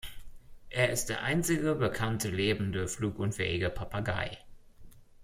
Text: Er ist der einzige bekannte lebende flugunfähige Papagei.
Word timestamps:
Er 0.71 0.89
ist 0.89 1.09
der 1.09 1.21
einzige 1.21 1.75
bekannte 1.75 2.29
lebende 2.29 2.87
flugunfähige 2.87 3.69
Papagei. 3.69 4.35